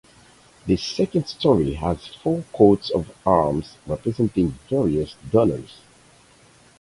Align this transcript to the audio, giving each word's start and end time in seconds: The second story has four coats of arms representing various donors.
The 0.65 0.77
second 0.77 1.27
story 1.27 1.73
has 1.75 2.07
four 2.07 2.43
coats 2.53 2.89
of 2.89 3.11
arms 3.23 3.77
representing 3.85 4.57
various 4.67 5.13
donors. 5.29 5.81